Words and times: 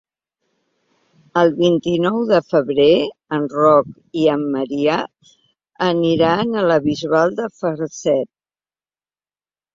El 1.41 1.51
vint-i-nou 1.59 2.17
de 2.31 2.39
febrer 2.53 2.87
en 3.37 3.45
Roc 3.59 3.91
i 4.23 4.25
en 4.37 4.47
Maria 4.57 4.97
aniran 5.91 6.57
a 6.57 6.65
la 6.73 6.81
Bisbal 6.89 7.39
de 7.43 7.49
Falset. 7.61 8.33